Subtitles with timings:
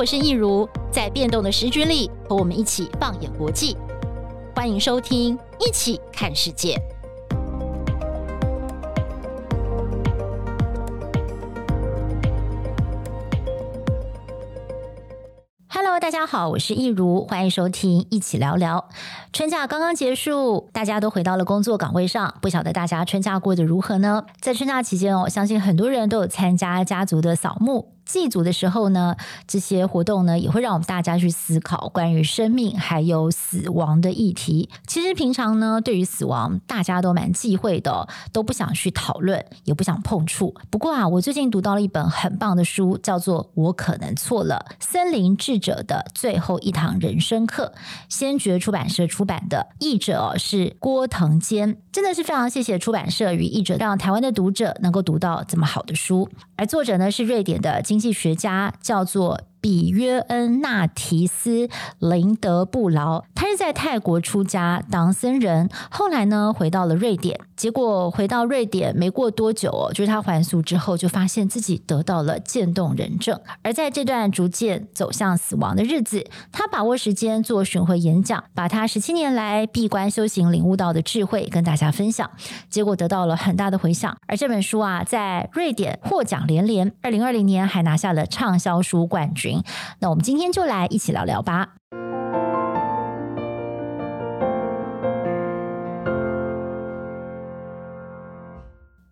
[0.00, 3.76] 我是益如，在变动的时局里，和我们一起放眼国际。
[4.56, 6.74] 欢迎收听《一起看世界》。
[15.68, 18.86] Hello，大家好，我是益如，欢迎收听《一起聊聊》。
[19.34, 24.24] 春假刚刚结束，大家都回到了工作岗位上，不晓得大家春假过得如何呢？
[24.40, 27.92] 在春假期间哦，相信很多人都有参加家族的扫墓。
[28.12, 29.14] 祭祖的时候呢，
[29.46, 34.68] 这些活动呢也会让我们大家去思考关于生命还有死亡的议题。
[34.86, 40.52] 其实平常呢，对于死亡大家都蛮忌讳的，都不想去讨论，也不想碰触。
[40.70, 47.72] 不过啊，我最近读到了一本很棒的书，叫做《我可能错了：森林智者的最后一堂人生课》，
[48.08, 51.78] 先觉出版社出版的，译者是郭腾坚。
[51.92, 56.28] 真的是非常谢谢出版社与译者，让台湾的读者能够读到这么好的书。
[56.56, 59.38] 而作者呢，是瑞典的金经济学家，叫做。
[59.60, 61.68] 比约恩纳提斯
[61.98, 67.38] 林德布劳，他是在泰国出家当僧人，后来呢回到了瑞典。
[67.56, 73.38] 结果回到瑞典没过多久，就是他还俗之后，就发现自己得到了渐冻人症。
[73.62, 82.30] 而在这段逐渐走向死亡的日子，他把握时间做巡回演讲，把他十七年来闭关修行领悟到的智慧跟大家分享。
[82.70, 84.16] 结果得到了很大的回响。
[84.26, 89.49] 而这本书啊，在瑞典获奖连连，二零二零年还拿下了畅销书冠军。
[90.00, 91.74] 那我们今天就来一起聊聊吧。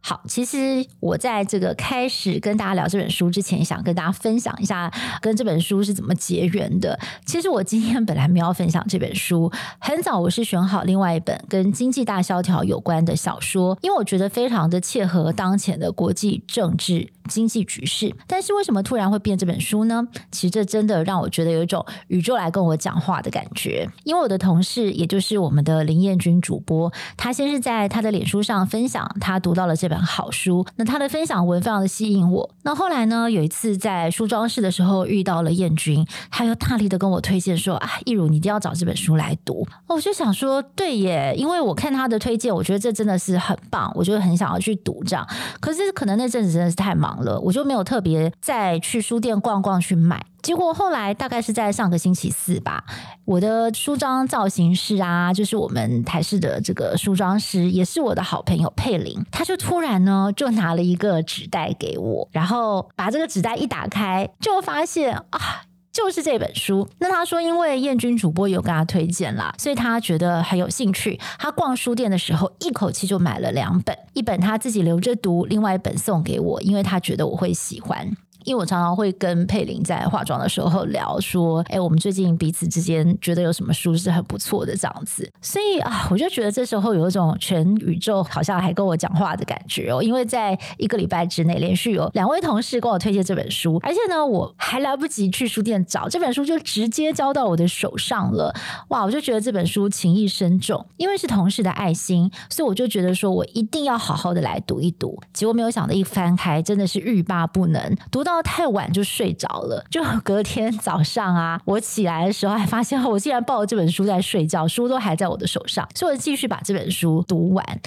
[0.09, 6.99] 好，其实我在这个开始跟大家聊这本书之前，想跟大家分享一下跟这本书是怎么结缘的。
[7.27, 17.13] 其实我今天本来没有分享这本书，很早我是选好另外一本跟经济大萧条有关的小说，因为我觉得非常的切合当前的国际政治。
[17.29, 20.03] 经济局势，但是为什么突然会变这本书呢？
[20.33, 23.87] 其实这真的让我觉得有一种宇宙来跟我讲话的感觉。
[24.05, 32.49] 因为我的同事，也就是我们的林彦君主播，他先是在他的脸书上分享他读到了这本好书，那他的分享文非常的吸引我。
[32.63, 45.27] 那后来呢，有一次在梳妆室的时候遇到了燕君，他又大力的跟我推荐说：“啊，益如你一定要找这本书来读。”我就想说，对耶，因为我看他的推荐，我觉得这真的是很棒，我就很想要去读这样。
[45.61, 47.09] 可是可能那阵子真的是太忙。
[47.25, 50.25] 了，我就没有特别再去书店逛逛去买。
[50.43, 52.85] 结果后来大概是在上个星期四吧，
[53.25, 65.63] 我的梳妆造型师啊，就是我们台式的这个梳妆师，也是我的好朋友佩玲，他就突然呢就拿了一个纸袋给我，然后把这个纸袋一打开，就发现啊。
[65.91, 66.89] 就是这本书。
[67.01, 71.19] 那他说，因为燕君主播有跟他推荐啦，所以他觉得很有兴趣。
[71.41, 78.09] 他逛书店的时候，一口气就买了两本，一本他自己留着读，另外一本送给我，因为他觉得我会喜欢。
[78.45, 90.03] 因为我常常会跟佩玲在化妆的时候聊说，哎，我们最近彼此之间觉得有什么书是很不错的这样子，所以啊，我就觉得这时候有一种全宇宙好像还跟我讲话的感觉哦。
[90.03, 98.55] 因为在一个礼拜之内，连续有两位同事跟我推荐这本书，而且呢，我还来不及去书店找这本书，就直接交到我的手上了。
[98.89, 105.19] 哇，我就觉得这本书情意深重，因为是同事的爱心，所以我就觉得说我一定要好好的来读一读。
[105.33, 108.39] 结果没有想到一翻开，真的是欲罢不能，读到。
[108.49, 117.81] 太晚就睡着了，就隔天早上啊， 我起来的时候还发现我竟然抱着这本书在睡觉，书都还在我的手上，所以我继续把这本书读完。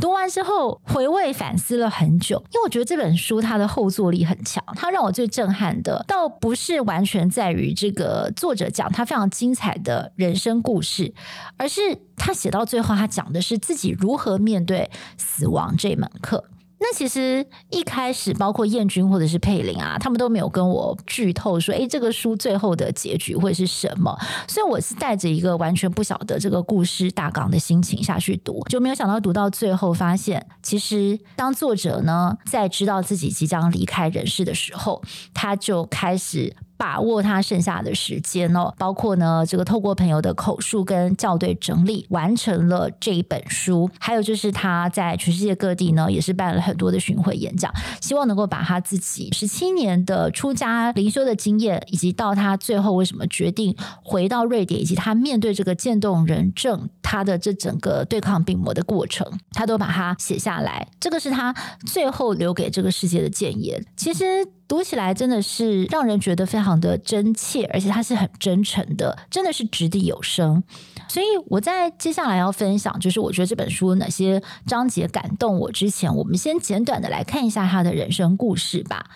[0.00, 11.12] 读完之后回味反思了很久，因为我觉得这本书它的后坐力很强，它让我最震撼的倒不是完全在于这个作者讲他非常精彩的人生故事，
[11.58, 11.80] 而是
[12.16, 16.44] 他写到最后，他讲的是自己如何面对死亡这门课。
[16.80, 24.16] 那其实一开始，包括燕君或者是佩玲啊，他们都没有跟我剧透说，诶，这个书最后的结局会是什么？
[24.46, 35.02] 所以我是带着一个完全不晓得这个故事大纲的心情下去读，就没有想到读到最后，发现其实当作者呢在知道自己即将离开人世的时候，
[35.34, 36.54] 他就开始。
[36.78, 43.90] 把握他剩下的时间哦，包括呢，这个透过朋友的口述跟校对整理，完成了这一本书。
[43.98, 47.70] 还有就是他在全世界各地呢，也是办了很多的巡回演讲，
[48.00, 60.86] 希望能够把他自己十七年的出家灵修的经验，以及到他最后为什么决定回到瑞典，以及他面对这个渐冻人症，他的这整个对抗病魔的过程，他都把它写下来。
[61.00, 61.52] 这个是他
[61.86, 63.84] 最后留给这个世界的建言。
[63.96, 64.46] 其实。
[64.68, 70.62] 读起来真的是让人觉得非常的真切，而且他是很真诚的，真的是掷地有声。
[71.08, 79.06] 所以我在接下来要分享，就是我觉得这本书哪些章节感动我之前，我们先简短的来看一下他的人生故事吧。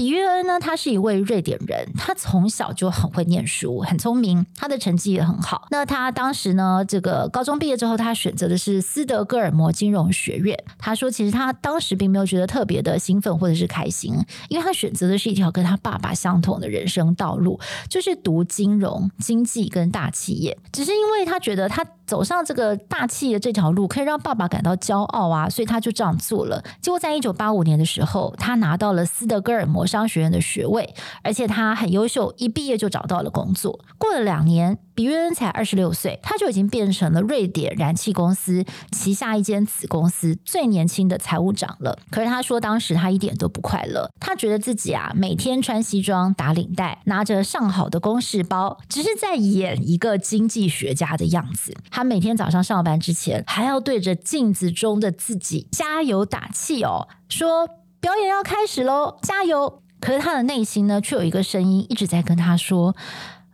[0.00, 5.68] 比约恩呢，他是一位瑞典人，他从小就很会念书，很聪明，他的成绩也很好。
[5.70, 10.58] 那他当时呢，这个高中毕业之后，他选择的是斯德哥尔摩金融学院。
[10.78, 14.14] 他说，其实他当时并没有觉得特别的兴奋或者是开心，
[14.48, 17.60] 因为他选择的是一条跟他爸爸相同的人生道路，
[17.90, 20.56] 就是读金融、经济跟大企业。
[20.72, 26.60] 只是因为他觉得他走上这个大企业这条路，可以让爸爸感到骄傲啊，所以他就这样做了。
[26.82, 30.92] 结果在一九八五年的时候，他拿到了斯德哥尔摩商学院的学位，
[31.22, 33.78] 而且他很优秀，一毕业就找到了工作。
[33.96, 38.62] 过了两年，比约恩才二十六岁，他就已经变成了瑞典燃气公司
[38.92, 41.98] 旗下一间子公司最年轻的财务长了。
[42.10, 51.74] 可是他说，当时他一点都不快乐，他觉得自己啊，每天穿西装打领带，拿着上好的公事包，只是在演一个经济学家的样子。
[51.90, 57.66] 他每天早上上班之前，还要对着镜子中的自己加油打气哦，说
[58.00, 59.80] 表演要开始喽，加油！
[59.98, 62.96] 可是他的内心呢，却有一个声音一直在跟他说：“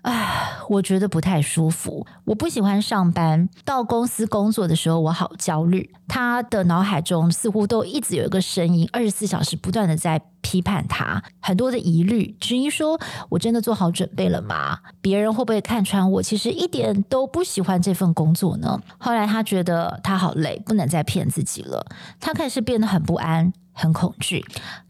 [0.07, 3.49] 哎，我觉得不太舒服，我不喜欢上班。
[3.65, 13.01] 到公司工作的时候，我好焦虑。”他的脑海中似乎都一直有一个声音，二十四小时不断的在批判他，很多的疑虑，质疑说
[13.31, 14.79] ：“我真的做好准备了吗？
[15.01, 16.23] 别人会不会看穿我？
[16.23, 21.85] 其实一点都不喜欢这份工作呢？”后来他觉得他好累，不能再骗自己了。
[22.21, 23.53] 他开始变得很不安。
[23.79, 24.43] 很恐惧，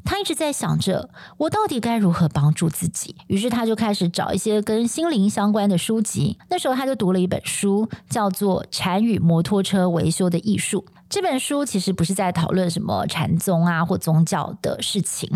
[0.05, 3.17] 他一直在想着我到底该如何帮助自己。
[3.27, 6.39] 于是他就开始找一些跟心灵相关的书籍。
[6.49, 10.87] 那时候他就读了一本书，叫做《禅与摩托车维修的艺术》。
[11.09, 15.29] 这本书其实不是在讨论什么禅宗啊或宗教的事情，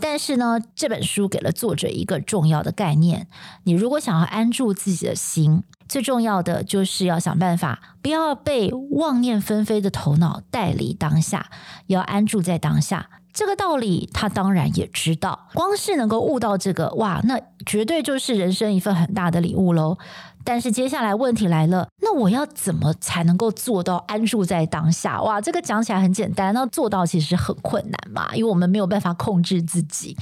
[0.00, 3.26] 但是呢，这本书给了作者一个重要的概念：
[3.64, 5.62] 你如果想要安住自己的心。
[5.88, 11.50] 最重要的就是要想办法，不要被妄念纷飞的头脑带离当下，
[11.86, 13.08] 要安住在当下。
[13.32, 19.98] 这个道理他当然也知道，光是能够悟到这个，哇，那绝对就是人生一份很大的礼物喽。
[20.42, 25.20] 但是接下来问题来了，那我要怎么才能够做到安住在当下？
[25.20, 30.16] 哇，这个讲起来很简单，那做到其实很困难嘛，因为我们没有办法控制自己。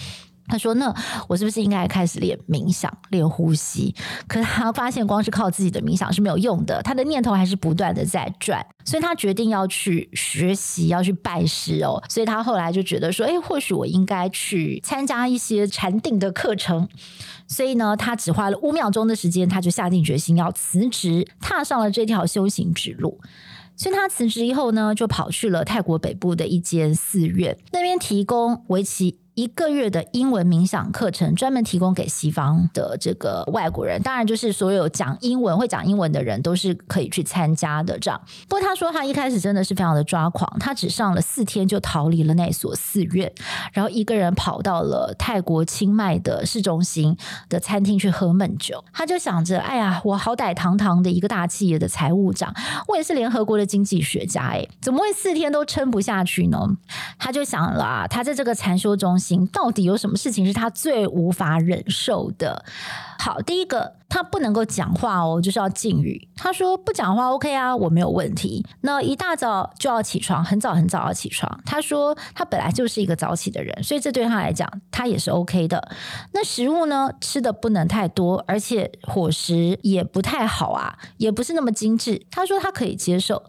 [0.47, 0.95] 他说：“那
[1.27, 3.95] 我是不是应该开始练冥想、练呼吸？
[4.29, 12.03] 可是他发现，光是靠自己的冥想是没有用的，他的念头还是不断的在转，所以他决定要去学习，要去拜师哦。
[12.09, 16.89] 所以他后来就觉得说：，诶，或许我应该去参加一些禅定的课程。
[17.47, 23.19] 所以呢，他只花了五秒钟的时间，他就下定决心要辞职，踏上了这条修行之路。
[23.77, 37.99] 所以他辞职以后呢，就跑去了泰国北部的一间寺院，那边提供为期。”一个月的英文冥想课程，专门提供给西方的这个外国人，当然就是所有讲英文、会讲英文的人都是可以去参加的。
[37.99, 43.33] 这样，不过他说他一开始真的是非常的抓狂，他只上了四天就逃离了那所寺院，
[43.73, 47.17] 然后一个人跑到了泰国清迈的市中心
[47.49, 48.85] 的餐厅去喝闷酒。
[48.93, 52.55] 他就想着，哎呀，我好歹堂堂的一个大企业的财务长，
[52.87, 56.77] 我也是联合国的经济学家，哎，怎么会四天都撑不下去呢？
[57.19, 59.19] 他就想了啊，他在这个禅修中
[59.53, 62.65] 到底有什么事情是他最无法忍受的？
[63.19, 66.29] 好，第一个，他不能够讲话哦，就是要禁语。
[66.37, 68.67] 他说不讲话，OK 啊，我没有问题。
[68.83, 71.61] 那一大早就要起床，很早很早要起床。
[71.65, 75.89] 他说他本来就是一个早起的人，所以这对他来讲，他也是 OK 的。
[76.33, 82.27] 那食物呢，吃的不能太多，而且伙食也不太好啊，也不是那么精致。
[82.31, 83.43] 他说他可以接受，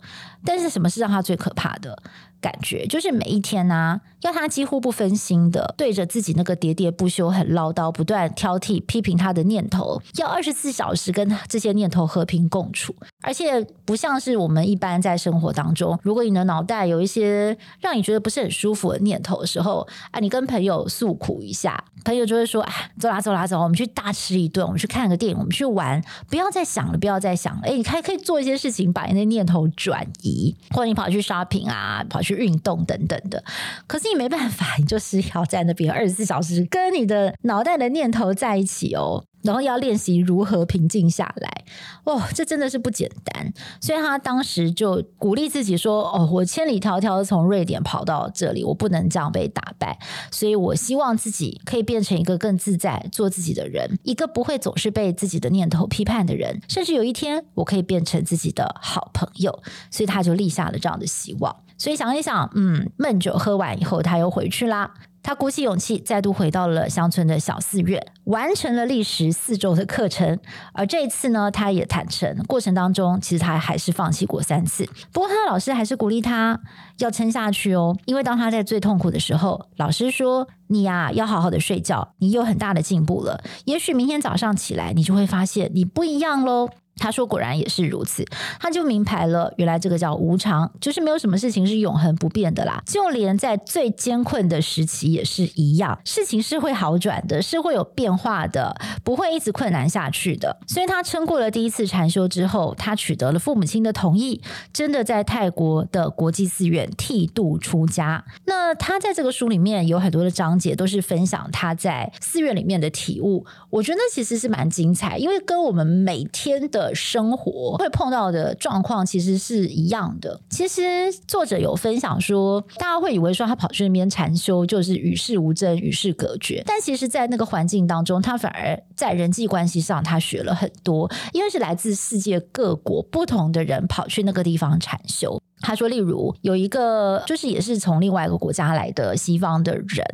[0.45, 2.01] 但是什么是让他最可怕的？
[2.45, 32.35] 感觉就是每一天呢、要他几乎不分心的对着自己那个喋喋不休、很唠叨、不断挑剔、批评他的念头，要二十四小时跟这些念头和平共处，而且不像是我们一般在生活当中，如果你的脑袋有一些让你觉得不是很舒服的念头的时候，啊，你跟朋友诉苦一下，朋友就会说：“哎，走啦走啦走，我们去大吃一顿，我们去看个电影，我们去玩，不要再想了，不要再想了。”哎，你还可以做一些事情，把你的念头转移，或者你跑去 shopping 啊，跑去。
[32.35, 33.41] 运动等等的，
[33.87, 41.63] 可是你没办法，你就是要在那边二十四小时跟你的脑袋的念头在一起哦，然后要练习如何平静下来
[42.03, 43.53] 哦，这真的是不简单。
[43.79, 49.97] 所以他当时就鼓励自己说：“哦，我千里迢迢从瑞典跑到这里，我不能这样被打败。
[50.31, 59.61] 所以我希望自己可以变成一个更自在、做自己的人，一个不会总是被自己的念头批判的人，甚至有一天我可以变成自己的好朋友。”
[59.91, 61.55] 所以他就立下了这样的希望。
[61.77, 64.93] 所以想一想，嗯，闷酒喝完以后，他又回去啦。
[65.25, 70.39] 他鼓起勇气，再度回到了乡村的小寺院，完成了历时四周的课程。
[70.71, 74.87] 而这一次呢，他也坦诚，过程当中其实他还是放弃过三次。
[75.11, 76.59] 不过他的老师还是鼓励他
[76.99, 83.43] 要撑下去哦，因为当他在最痛苦的时候，老师说：“你呀，要好好的睡觉，你有很大的进步了。
[83.65, 88.25] 也许明天早上起来，你就会发现你不一样喽。”他说：“果然也是如此，
[88.59, 92.81] 他就明白了，原来这个叫无常，就是没有什么事情是永恒不变的啦。
[92.85, 100.57] 就连在最艰困的时期也是一样，事情是会好转的，是会有变化的，不会一直困难下去的。
[100.67, 108.23] 所以他撑过了第一次禅修之后，他取得了父母亲的同意，真的在泰国的国际寺院剃度出家。
[108.45, 113.45] 那他在这个书里面有很多的章节，都是分享他在寺院里面的体悟。
[113.69, 120.39] 我觉得其实是蛮精彩，因为跟我们每天的。”生活会碰到的状况其实是一样的。
[120.49, 135.41] 其实作者有分享说，大家会以为说他跑去那边禅修就是与世无争、与世隔绝，但其实，在那个环境当中，他反而在人际关系上他学了很多，因为是来自世界各国不同的人跑去那个地方禅修。
[135.65, 140.05] 他说，例如有一个就是也是从另外一个国家来的西方的人，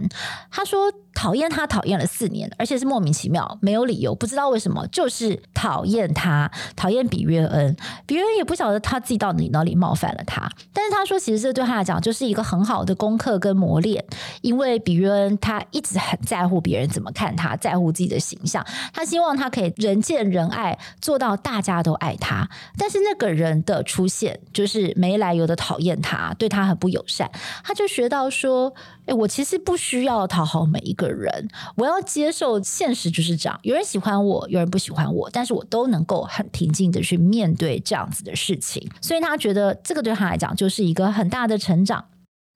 [0.49, 0.91] 他说。
[1.13, 7.75] 讨厌他，讨厌了四年，而且是莫名其妙，没有理由，不知道为什么，就是讨厌他，讨厌比约恩。
[8.05, 14.03] 比约恩也不晓得他自己到底哪里冒犯了他，但是他说，其实这对他来讲就是一个很好的功课跟磨练，
[14.41, 22.49] 因为比约恩他一直很在乎别人怎么看他，在乎自己的形象，他希望他可以人见人爱，做到大家都爱他。
[22.77, 27.29] 但是那个人的出现，就是没来由的讨厌他，对他很不友善，
[27.63, 28.73] 他就学到说。
[29.07, 33.59] 哎，我其实不需要讨好每一个人，我要接受现实就是这样。
[33.63, 38.87] 有人喜欢我，有人不喜欢我，但是我都能够很平静的去面对这样子的事情。
[39.01, 42.05] 所以他觉得这个对他来讲就是一个很大的成长。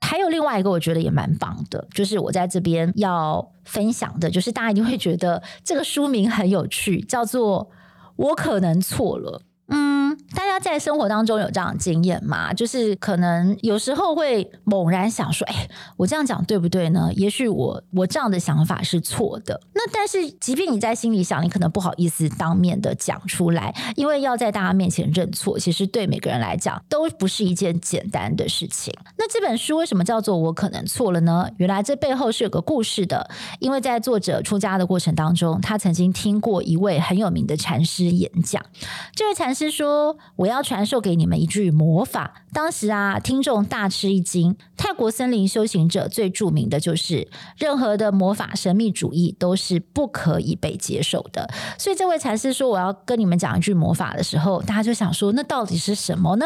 [0.05, 7.65] 还有另外一个，我觉得也蛮棒的，就是我在这边要分享的，就是大家一定会觉得这个书名很有趣，叫做
[8.17, 9.41] 《我可能错了》。
[9.67, 12.53] 嗯，大家在生活当中有这样的经验吗？
[12.53, 15.67] 就是可能有时候会猛然想说：“哎，
[15.98, 17.10] 我这样讲对不对呢？
[17.15, 28.93] 也许我我这样的想法是错的。”那但是，即便你在心里想，你可能不好意思当面的讲出来，因为要在大家面前认错，其实对每个人来讲都不是一件简单的事情。
[29.17, 31.50] 那这本书为什么叫做“我可能错了”呢？
[31.57, 33.27] 原来这背后是有个故事的，
[33.60, 38.63] 因为在作者出家的过程当中，他曾经听过一位很有名的禅师演讲，
[39.15, 39.54] 这位禅。
[39.55, 42.43] 是说，我要传授给你们一句魔法。
[42.51, 44.57] 当时啊，听众大吃一惊。
[44.75, 51.50] 泰国森林修行者最著名的就是，任何的魔法神秘主义都是不可以被接受的。
[51.79, 56.45] 所以这位禅师说，我要跟你们讲一句魔法的时候，大家就想说，那到底是什么呢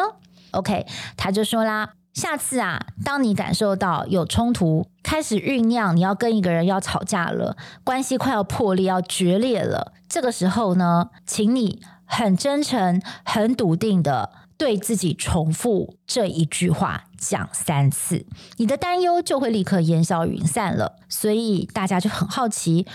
[0.51, 0.85] ？OK，
[1.17, 11.81] 他就说啦，下次啊，当你感受到有冲突开始酝酿，你要跟一个人要吵架了，关系快要破裂、要决裂了，这个时候呢，请你。
[12.09, 18.25] 很真诚、很笃定的对自己重复这一句话，讲三次，
[18.57, 20.97] 你的担忧就会立刻烟消云散了。
[21.07, 22.87] 所以大家就很好奇。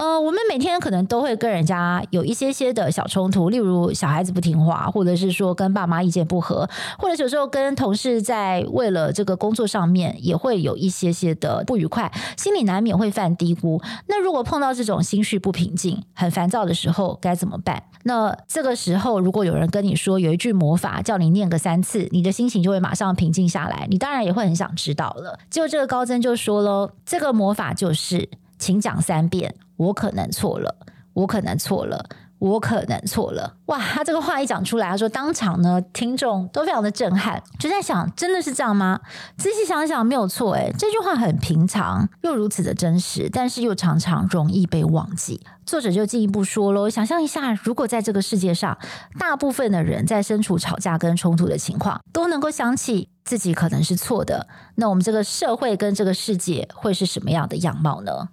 [0.00, 6.66] 呃，我们每天可能都会跟人家有一些些的小冲突，例如小孩子不听话，或者是说跟爸妈意见不合，
[6.98, 13.78] 或者有时候跟同事在为了这个工作上面也会有一些些的不愉快，心里难免会犯嘀咕。
[14.08, 17.82] 那如果碰到这种心绪不平静、很烦躁的时候，该怎么办？
[18.04, 25.38] 那这个时候，如果有人跟你说有一句魔法，叫你念个三次，你的心情就会马上平静下来，你当然也会很想知道了。
[25.50, 28.30] 结果这个高僧就说喽，这个魔法就是。
[28.60, 30.76] 请讲三遍，我可能错了，
[31.14, 32.06] 我可能错了，
[32.38, 33.56] 我可能错了。
[33.66, 39.00] 哇，他这个话一讲出来，他说当场呢，听众都非常的震撼，就在想，真的是这样吗？
[39.36, 45.40] 仔细想想，没有错，诶，这句话很平常，又如此的真实，但是又常常容易被忘记。
[45.64, 48.76] 作者就进一步说喽，想象一下，如果在这个世界上，
[49.18, 58.30] 大部分的人在身处吵架跟冲突的情况，都能够想起自己可能是错的，那我们这个社会跟这个世界会是什么样的样貌呢？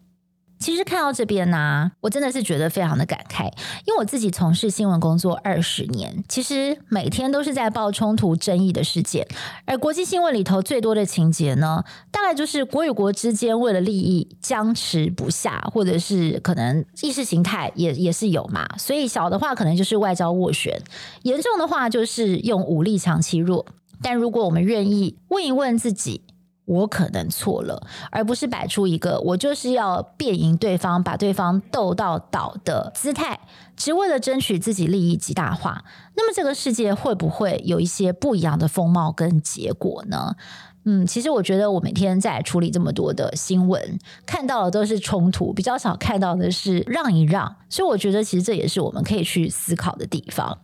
[0.60, 3.46] 其实看到这边呢、我真的是觉得非常的感慨，
[3.86, 9.28] 因为我自己从事新闻工作二十年，其实每天都是在报冲突争议的事件，
[9.66, 20.82] 而国际新闻里头最多的情节呢，大概就是国与国之间为了利益僵持不下，或者是可能意识形态也也是有嘛，所以小的话可能就是外交斡旋，
[21.24, 23.66] 严重的话就是用武力强欺弱。
[24.02, 26.22] 但如果我们愿意问一问自己，
[26.68, 27.82] 我可能错了，
[28.12, 33.40] 而不是摆出一个我就是要辩赢对方，把对方斗到倒的姿态，
[33.78, 35.86] 只为了争取自己利益极大化。
[36.16, 40.36] 那么这个世界会不会有一些不一样的风貌跟结果呢？
[40.84, 47.56] 嗯，其实我觉得我每天在处理这么多的新闻，看到的都是冲突，比较少看到的是让一让。
[47.70, 50.58] 所以我觉得其实这也是我们可以去思考的地方。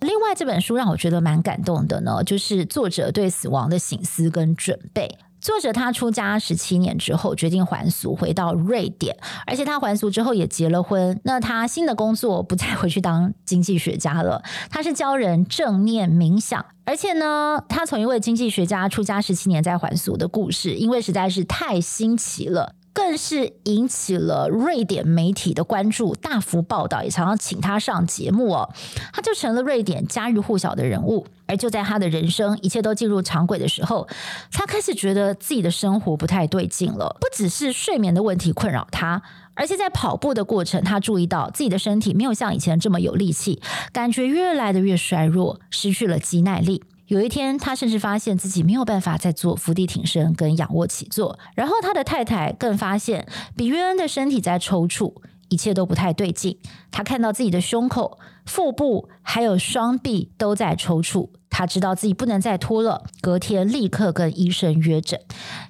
[0.00, 5.18] 另外，这本书让我觉得蛮感动的呢，就是作者对死亡的醒思跟准备。
[5.40, 9.16] 作者他出家十七年之后，决定还俗，回到瑞典，
[9.46, 11.20] 而且他还俗之后也结了婚。
[11.24, 16.64] 那他新的工作不再回去当经济学家了，他是教人正念冥想。
[16.84, 22.74] 而且呢，他从一位经济学家出家十七年再还俗的故事，因为实在是太新奇了。
[22.98, 28.68] 更是引起了瑞典媒体的关注，大幅报道，也常常请他上节目哦。
[29.12, 31.24] 他就成了瑞典家喻户晓的人物。
[31.46, 34.08] 而就在他的人生一切都进入常轨的时候，
[34.50, 37.16] 他开始觉得自己的生活不太对劲了。
[37.20, 39.22] 不只是睡眠的问题困扰他，
[39.54, 43.62] 而且在跑步的过程，他注意到自己的身体没有像以前这么有力气，
[43.92, 46.82] 感觉越来的越衰弱，失去了肌耐力。
[47.08, 51.38] 有一天，他甚至发现自己没有办法再做伏地挺身跟仰卧起坐。
[51.54, 55.14] 然后，他的太太更发现比约恩的身体在抽搐，
[55.48, 56.58] 一切都不太对劲。
[56.90, 63.04] 他看到自己的胸口、腹部还有双臂都在抽搐，他知道自己不能再拖了。
[63.22, 65.18] 隔天，立刻跟医生约诊。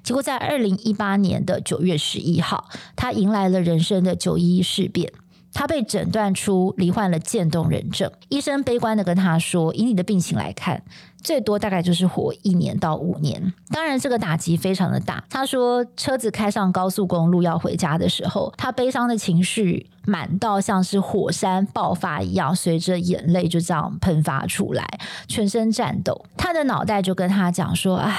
[0.03, 2.67] 结果，在二零一八年的九月十一号，
[2.97, 5.13] 他迎来了人生的九一一事变。
[5.51, 10.83] 他被诊断出罹患了渐冻人症，医生悲观地跟他说：“以你的病情来看，
[11.23, 15.23] 最多大概就是活一年到五年。”当然，这个打击非常的大。
[15.29, 26.25] 他说，车子开上高速公路要回家的时候，他悲伤的情绪满到像是火山爆发一样，随着眼泪就这样喷发出来，全身颤抖。
[26.35, 28.11] 他的脑袋就跟他讲说：“啊，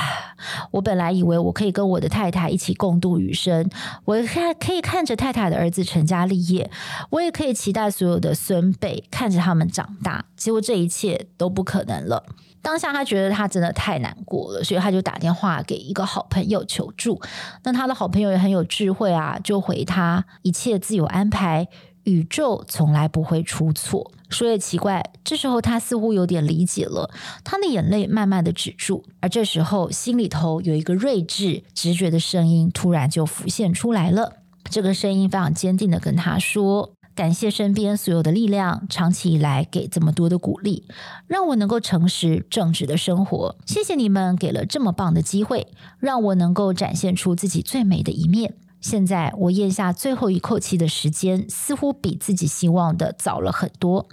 [0.70, 3.68] 我本来以为我可以跟我的太太一起共度余生，
[4.04, 6.70] 我还可以看着太太的儿子成家立业，
[7.10, 10.24] 我也可以期待所有的孙辈看着他们长大。
[10.36, 12.24] 结果这一切都不可能了。”
[12.62, 17.20] 当下他觉得他真的太难过了，所以他就打电话给一个好朋友求助。
[17.64, 21.66] 那他的好朋友也很有智慧啊，就回他：“一切自有安排，
[22.04, 27.10] 宇宙从来不会出错。”说也奇怪，这时候他似乎有点理解了，
[27.42, 34.34] 他的眼泪慢慢的止住，而这时候心里头有一个睿智、直觉的声音突然就浮现出来了。
[34.70, 36.92] 这个声音非常坚定的跟他说。
[37.20, 40.84] 感谢身边所有的力量，长期以来给这么多的鼓励，
[41.26, 43.56] 让我能够诚实正直的生活。
[43.66, 45.66] 谢谢你们给了这么棒的机会，
[45.98, 48.54] 让我能够展现出自己最美的一面。
[48.80, 54.08] 现在我咽下最后一口气的时间，似乎比自己希望的早了很多，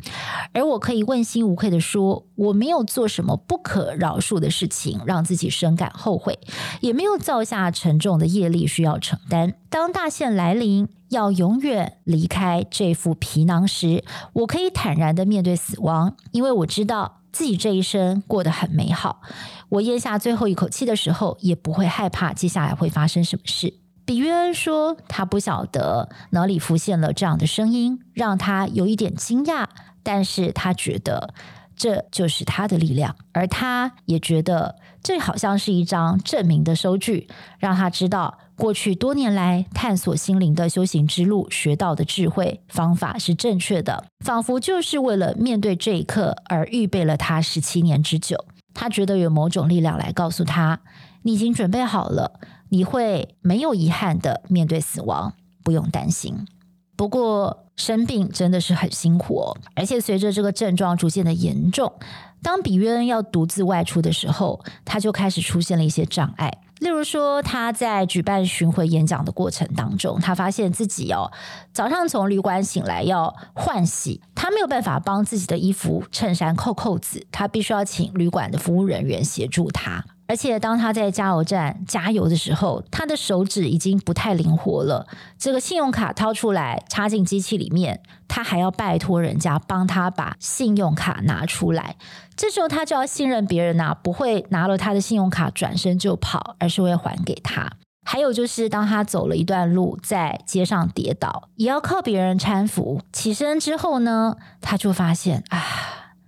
[0.52, 6.38] 而我可以问心无愧地说，我没有做什么不可饶恕的事情，让自己深感后悔，
[6.82, 9.54] 也没有造下沉重的业力需要承担。
[9.70, 19.22] 当大限来临，要永远离开这副皮囊时，我可以坦然地面对死亡，因为我知道自己这一生过得很美好。
[19.70, 23.74] 我咽下最后一口气的时候，也不会害怕接下来会发生什么事。
[24.06, 29.65] 比约恩说，他不晓得哪里浮现了这样的声音，让他有一点惊讶。
[30.02, 31.34] 但是他觉得
[31.76, 37.28] 这就是他的力量，而他也觉得这好像是一张证明的收据，
[37.60, 48.46] 让他知道过去多年来探索心灵的修行之路学到的智慧方法是正确的，仿佛就是为了面对这一刻而预备了他十七年之久。
[48.74, 50.80] 他觉得有某种力量来告诉他，
[51.22, 52.39] 你已经准备好了。
[52.70, 56.48] 你会没有遗憾的面对死亡，不用担心。
[56.96, 61.93] 不过生病真的是很辛苦哦，而且随着这个症状逐渐的严重，
[62.41, 66.52] 当比约恩要独自外出的时候，他就开始出现了一些障碍。
[66.80, 71.32] 例如说，他在举办巡回演讲的过程当中，他发现自己哦，
[71.74, 80.04] 早上从旅馆醒来要换洗，他没有办法帮自己的衣服衬衫扣扣子，他必须要请旅馆的服务人员协助他。
[80.28, 85.08] 而且当他在加油站加油的时候，他的手指已经不太灵活了。
[85.40, 91.96] 这个信用卡掏出来插进机器里面，他还要拜托人家帮他把信用卡拿出来。
[92.36, 97.72] 这时候他就要信任别人呐、不会拿了他的信用卡转身就跑，而是会还给他。
[98.06, 103.02] 还有就是当他走了一段路，在街上跌倒，也要靠别人搀扶。
[103.12, 105.63] 起身之后呢，他就发现啊。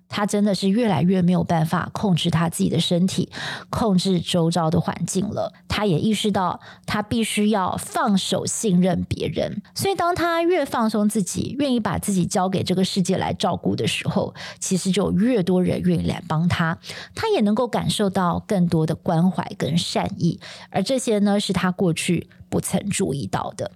[0.10, 3.30] 他真的是越来越没有办法控制他自己的身体，
[3.70, 5.54] 控制周遭的环境了。
[5.70, 9.62] 他也意识到，他必须要放手信任别人。
[9.74, 16.78] 所以，当他越放松自己，愿意把自己交给这个世界来照顾的时候，其实就越多人愿意来帮他。
[17.16, 23.72] 他也能够感受到更多的关怀跟善意，而这些呢，是他过去不曾注意到的。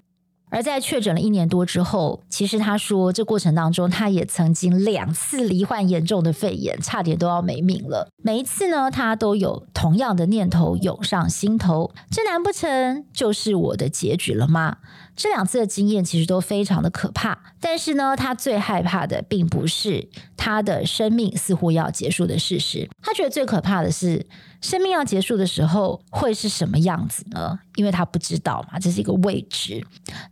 [0.54, 8.08] 而在确诊了一年多之后，其实他说这过程当中，他也曾经两次罹患严重的肺炎，差点都要没命了。
[8.24, 14.78] 每一次呢，他都有同样的念头涌上心头：这难不成就是我的结局了吗？
[15.16, 24.26] 这两次的经验其实都非常的可怕，但是呢，他最害怕的并不是他的生命似乎要结束的事实，他觉得最可怕的是
[24.62, 27.60] 生命要结束的时候会是什么样子呢？
[27.76, 29.84] 因为他不知道嘛，这是一个未知。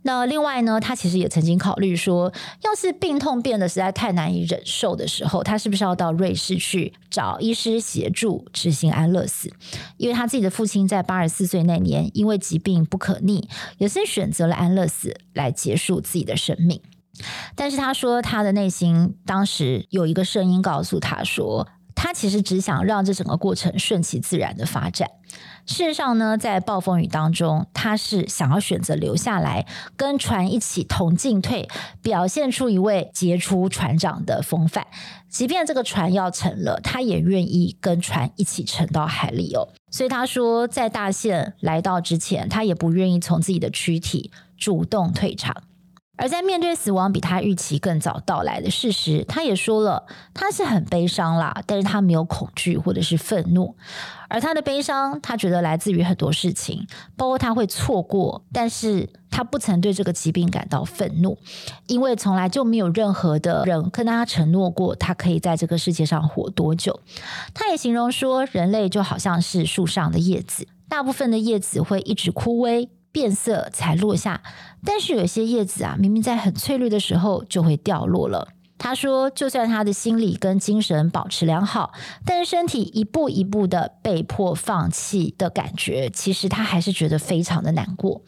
[0.02, 9.52] 那另外呢，他其实也曾经考虑说，要是病痛变得实在太难以忍受的时候，他是不是要到瑞士去找医师协助执行安乐死？
[9.96, 16.80] 因为他自己的父亲在八十四岁那年因为疾病不可逆，也是选择了安乐死来结束自己的生命。
[17.54, 25.08] 但是他说，他的内心当时有一个声音告诉他说，他其实只想让这整个过程顺其自然的发展。
[25.64, 31.68] 事实上呢，在暴风雨当中，他是想要选择留下来，跟船一起同进退，
[32.02, 34.86] 表现出一位杰出船长的风范。
[35.28, 39.68] 即便这个船要沉了，他也愿意跟船一起沉到海里哦。
[39.90, 45.62] 所以他说，在大限来到之前，他也不愿意从自己的躯体主动退场。
[46.22, 53.74] 而在面对死亡比他预期更早到来的事实，他也说了，他是很悲伤啦，但是他没有恐惧或者是愤怒。
[54.28, 61.36] 而他的悲伤，他觉得来自于很多事情，包括他会错过，但是他不曾对这个疾病感到愤怒，
[61.88, 67.00] 因为从来就没有任何的人跟他承诺过，他可以在这个世界上活多久。
[67.52, 72.88] 他也形容说，人类就好像是树上的叶子，大部分的叶子会一直枯萎。
[73.12, 74.42] 变色才落下，
[74.84, 78.48] 但是有些叶子啊，明明在很翠绿的时候就会掉落了。
[78.78, 81.92] 他说，就算他的心理跟精神保持良好，
[82.26, 88.22] 但是身体一步一步的被迫放弃的感觉，其实他还是觉得非常的难过。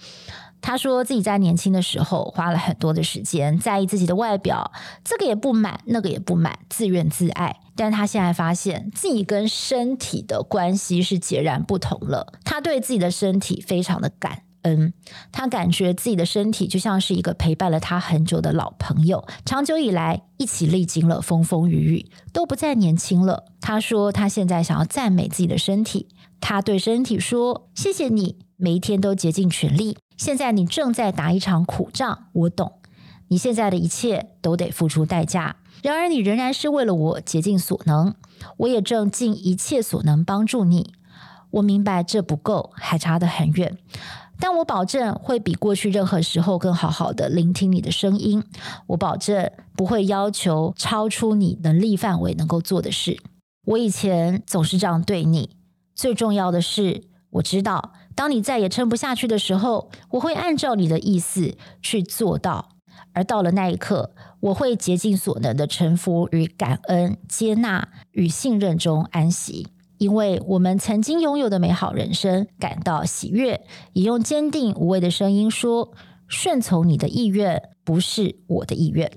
[0.61, 4.71] 他说自己在年轻的时候花了很多的时间在意自己的外表，
[5.03, 7.57] 这个也不满，那个也不满，自怨自艾。
[7.75, 12.33] 但他现在发现自己跟身体的关系是截然不同了。
[12.45, 14.44] 他对自己的身体非常的感。
[14.65, 14.95] 嗯，
[15.31, 23.45] 他感觉自己的身体就像是一个陪伴了他很久的老朋友，长久以来一起历经了风风雨雨，都不再年轻了。
[23.61, 26.09] 他说他现在想要赞美自己的身体，
[26.41, 29.99] 他对身体说：“谢谢你，每一天都竭尽全力。
[30.17, 32.81] 现在你正在打一场苦仗，我懂。
[33.29, 38.15] 你现在的一切都得付出代价，然而你仍然是为了我竭尽所能，
[38.57, 40.95] 我也正尽一切所能帮助你。
[41.51, 43.77] 我明白这不够，还差得很远。”
[44.47, 48.45] 但我保证会比过去任何时候更好好的聆听你的声音。
[48.89, 53.19] 我保证不会要求超出你能力范围能够做的事。
[53.69, 55.57] 我以前总是这样对你。
[55.95, 62.69] 最重要的是，我知道当你再也撑不下去的时候，我会按照你的意思去做到。
[63.15, 69.69] 而到了那一刻，我会竭尽所能的臣服与感恩、接纳与信任中安息。
[70.05, 73.63] 因为我们曾经拥有的美好人生感到喜悦，
[73.95, 75.93] 也用坚定无畏的声音说
[76.29, 79.11] ：“顺从你的意愿，不是我的意愿。”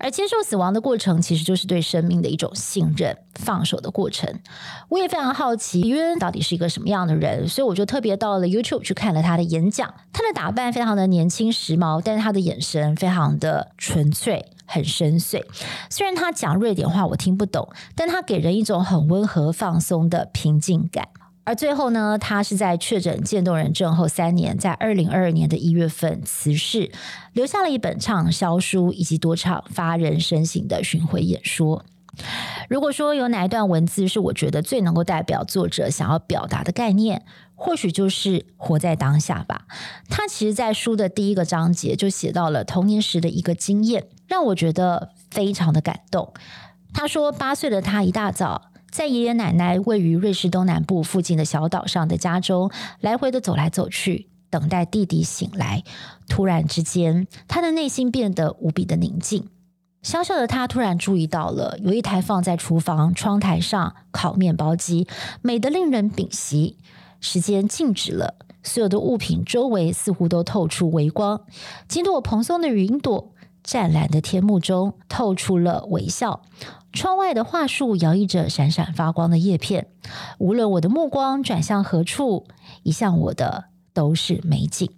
[0.00, 4.40] 而接受死亡的过程，其实就是对生命的一种信任、放手的过程。
[4.88, 9.92] 我也非常好奇李渊到底是一个什么样的人，所以我就特别到了 YouTube 去看了他的演讲。
[10.10, 14.53] 他的打扮非常的年轻时髦，但是他的眼神非常的纯粹。
[14.66, 15.42] 很深邃，
[15.90, 21.08] 虽然他讲瑞典话我听不懂，但他给人一种很温和、放松的平静感。
[21.46, 26.90] 而最后呢，他是在确诊渐冻人症后三年，在二零二二年的一月份辞世，
[27.34, 31.84] 留下了一本畅销书以及多场发人深省的巡回演说。
[32.70, 37.24] 如果说有哪一段文字是我觉得最能够代表作者想要表达的概念，
[37.54, 39.66] 或许就是活在当下吧。
[40.08, 44.08] 他其实，在书的第一个章节就写到了童年时的一个经验。
[44.26, 46.32] 让我觉得非常的感动。
[46.94, 55.84] 他说，八岁的他一大早在爷爷奶奶位于瑞士东南部附近的小岛上的家中来回的走来走去，等待弟弟醒来。
[56.26, 59.48] 突然之间，他的内心变得无比的宁静。
[60.02, 65.06] 小小的他突然注意到了有一台放在厨房窗台上烤面包机，
[65.42, 66.78] 美得令人屏息。
[67.24, 71.40] 时间静止了，所有的物品周围似乎都透出微光，
[71.88, 73.32] 几朵蓬松的云朵。
[73.62, 76.42] 湛蓝的天幕中透出了微笑，
[76.92, 79.86] 窗外的桦树摇曳着闪闪发光的叶片。
[80.38, 82.46] 无论我的目光转向何处，
[82.82, 84.90] 移向我的都是美景。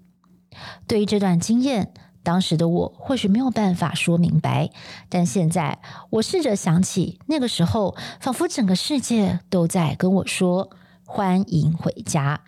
[0.89, 4.71] 对于这段经验，当时的我或许没有办法说明白，
[5.09, 5.79] 但现在
[6.11, 10.71] 我试着想起那个时候，仿佛整个世界都在跟我说
[11.07, 12.43] ：“欢迎回家。”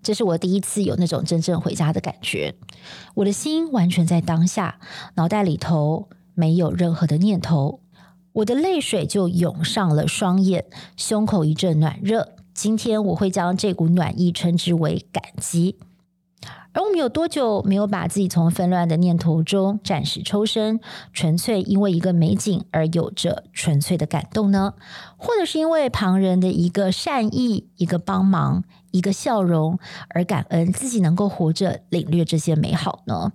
[0.00, 2.54] 这是我第一次有那种真正回家的感觉。
[3.14, 4.80] 我的心完全在当下，
[5.16, 7.80] 脑袋里头没有任何的念头，
[8.32, 10.64] 我的泪水就涌上了双眼，
[10.96, 12.36] 胸口一阵暖热。
[12.54, 15.76] 今天我会将这股暖意称之为感激。
[16.72, 20.78] 而我们有多久没有把自己从纷乱的念头中暂时抽身，
[21.12, 24.74] 纯粹因为一个美景而有着纯粹的感动呢？
[25.16, 29.78] 或者是因为旁人的一个善意、一个帮忙、一个笑容
[30.10, 33.32] 而感恩自己能够活着，领略这些美好呢？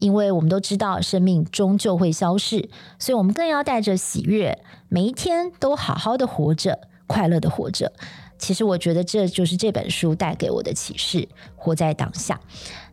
[0.00, 7.92] 因为我们都知道生命终究会消逝，所以我们更要带着喜悦，每一天都好好的活着，快乐的活着。
[8.38, 12.40] 其实我觉得这就是这本书带给我的启示：活在当下。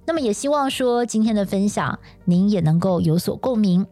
[0.06, 3.86] 那么也希望说今天的分享您也能够有所共鸣，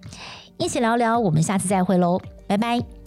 [0.58, 1.20] 一起聊聊。
[1.20, 3.03] 我们下次再会喽，拜拜。